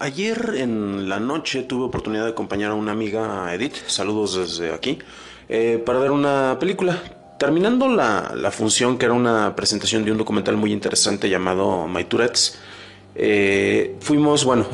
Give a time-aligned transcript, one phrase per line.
[0.00, 5.00] Ayer en la noche tuve oportunidad de acompañar a una amiga, Edith, saludos desde aquí,
[5.48, 7.02] eh, para ver una película.
[7.36, 12.04] Terminando la, la, función, que era una presentación de un documental muy interesante llamado My
[12.04, 12.60] Tourette's,
[13.16, 14.68] eh, fuimos, bueno,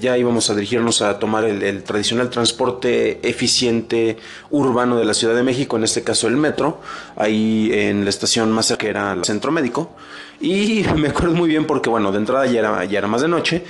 [0.00, 4.16] ya íbamos a dirigirnos a tomar el, el, tradicional transporte eficiente
[4.50, 6.80] urbano de la Ciudad de México, en este caso el metro,
[7.14, 9.94] ahí en la estación más cerca que era el centro médico.
[10.40, 13.28] Y me acuerdo muy bien porque, bueno, de entrada ya era, ya era más de
[13.28, 13.62] noche.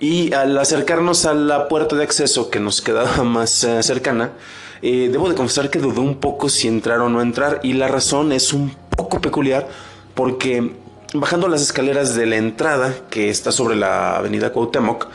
[0.00, 4.32] Y al acercarnos a la puerta de acceso que nos quedaba más uh, cercana,
[4.82, 7.60] eh, debo de confesar que dudé un poco si entrar o no entrar.
[7.62, 9.68] Y la razón es un poco peculiar
[10.14, 10.72] porque
[11.12, 15.08] bajando las escaleras de la entrada que está sobre la avenida Cuauhtémoc,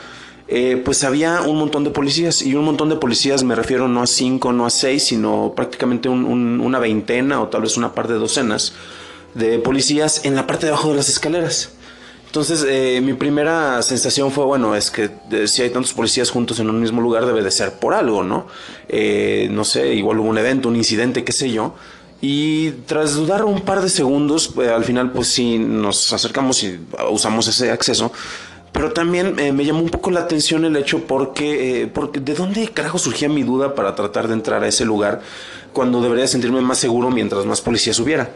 [0.48, 4.02] eh, pues había un montón de policías y un montón de policías me refiero no
[4.02, 7.92] a cinco, no a seis, sino prácticamente un, un, una veintena o tal vez una
[7.92, 8.72] par de docenas
[9.34, 11.70] de policías en la parte de abajo de las escaleras.
[12.26, 16.60] Entonces, eh, mi primera sensación fue, bueno, es que eh, si hay tantos policías juntos
[16.60, 18.46] en un mismo lugar debe de ser por algo, ¿no?
[18.88, 21.74] Eh, no sé, igual hubo un evento, un incidente, qué sé yo.
[22.20, 26.78] Y tras dudar un par de segundos, pues, al final pues sí nos acercamos y
[27.10, 28.12] usamos ese acceso.
[28.72, 33.26] Pero también me llamó un poco la atención el hecho porque de dónde carajo surgía
[33.26, 35.22] mi duda para tratar de entrar a ese lugar
[35.72, 38.28] cuando debería sentirme más seguro mientras más policías hubiera.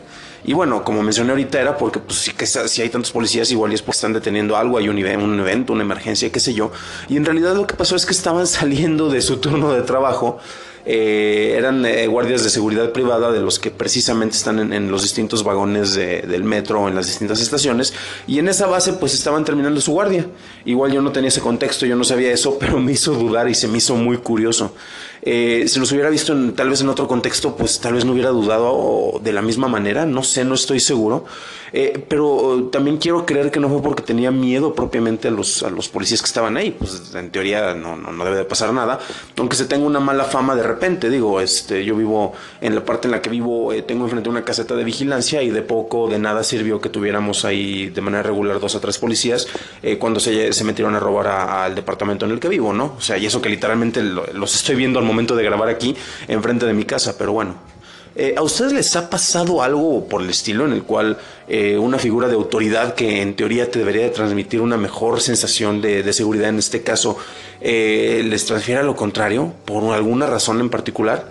[0.44, 3.72] Y bueno, como mencioné ahorita era porque pues, si, que, si hay tantos policías igual
[3.72, 6.72] es porque están deteniendo algo, hay un, evento, una emergencia, qué sé yo.
[7.08, 10.38] Y en realidad lo que pasó es que estaban saliendo de su turno de trabajo
[10.86, 15.44] eh, eran eh, guardias de seguridad privada de los que precisamente están en, los distintos
[15.44, 17.92] vagones de, del metro en las distintas estaciones
[18.27, 20.27] y en esa base pues estaban terminando su guardia.
[20.64, 23.55] Igual yo no tenía ese contexto, yo no sabía eso, pero me hizo dudar y
[23.55, 24.74] se me hizo muy curioso.
[25.22, 28.12] Eh, si los hubiera visto en, tal vez en otro contexto, pues tal vez no
[28.12, 31.24] hubiera dudado de la misma manera, no sé, no estoy seguro.
[31.72, 35.70] Eh, pero también quiero creer que no fue porque tenía miedo propiamente a los, a
[35.70, 38.98] los policías que estaban ahí, pues en teoría no, no, no debe de pasar nada,
[39.36, 43.06] aunque se tenga una mala fama de repente, digo, este, yo vivo en la parte
[43.06, 46.18] en la que vivo, eh, tengo enfrente una caseta de vigilancia y de poco, de
[46.18, 49.46] nada sirvió que tuviéramos ahí de manera regular dos o tres policías
[49.83, 52.95] eh, cuando se, se metieron a robar al departamento en el que vivo, ¿no?
[52.98, 55.94] O sea, y eso que literalmente lo, los estoy viendo al momento de grabar aquí
[56.28, 57.70] enfrente de mi casa, pero bueno.
[58.16, 61.16] Eh, ¿A ustedes les ha pasado algo por el estilo en el cual
[61.46, 65.80] eh, una figura de autoridad que en teoría te debería de transmitir una mejor sensación
[65.80, 67.16] de, seguridad, en este caso,
[67.60, 71.30] eh, les transfiere a lo contrario por alguna razón en particular?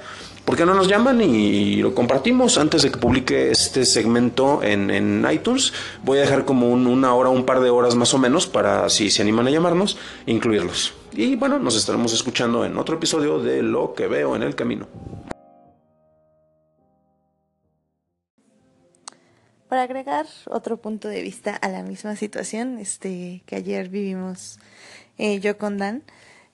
[0.49, 5.23] ¿Por qué no nos llaman y lo compartimos antes de que publique este segmento en,
[5.31, 5.73] iTunes?
[6.03, 8.89] Voy a dejar como un, una hora, un par de horas más o menos para,
[8.89, 10.95] si se animan a llamarnos, incluirlos.
[11.11, 14.87] Y bueno, nos estaremos escuchando en otro episodio de Lo que veo en el camino.
[19.67, 24.57] Para agregar otro punto de vista a la misma situación este, que ayer vivimos
[25.19, 26.01] eh, yo con Dan,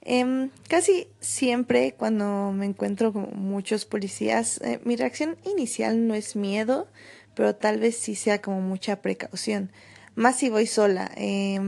[0.05, 6.35] eh, casi siempre cuando me encuentro con muchos policías, eh, mi reacción inicial no es
[6.35, 6.87] miedo,
[7.33, 9.71] pero tal vez sí sea como mucha precaución.
[10.15, 11.11] Más si voy sola.
[11.17, 11.59] Eh,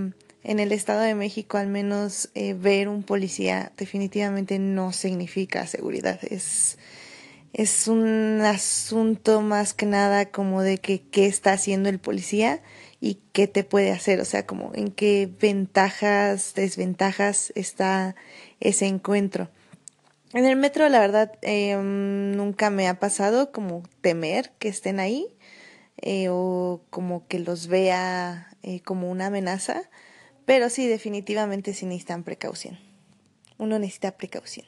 [0.48, 6.20] en el Estado de México, al menos eh, ver un policía definitivamente no significa seguridad.
[6.24, 6.78] Es,
[7.54, 12.62] es un asunto más que nada como de que qué está haciendo el policía
[13.00, 18.16] y qué te puede hacer, o sea, como en qué ventajas, desventajas está
[18.60, 19.50] ese encuentro.
[20.34, 25.28] En el metro, la verdad, eh, nunca me ha pasado como temer que estén ahí
[26.02, 29.90] eh, o como que los vea eh, como una amenaza,
[30.46, 32.78] pero sí, definitivamente sí necesitan precaución.
[33.58, 34.66] Uno necesita precaución.